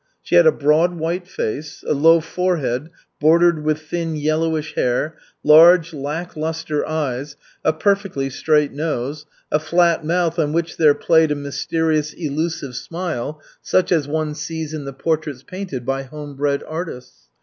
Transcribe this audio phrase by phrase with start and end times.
[0.23, 5.93] She had a broad white face, a low forehead bordered with thin yellowish hair, large
[5.93, 11.35] lack lustre eyes, a perfectly straight nose, a flat mouth on which there played a
[11.35, 17.29] mysterious elusive smile, such as one sees in the portraits painted by homebred artists.